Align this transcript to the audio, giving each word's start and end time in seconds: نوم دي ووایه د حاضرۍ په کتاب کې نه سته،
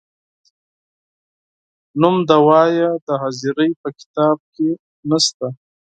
نوم 2.01 2.15
دي 2.27 2.37
ووایه 2.41 2.91
د 3.05 3.07
حاضرۍ 3.21 3.69
په 3.81 3.89
کتاب 3.99 4.37
کې 4.55 4.69
نه 5.09 5.17
سته، 5.25 5.47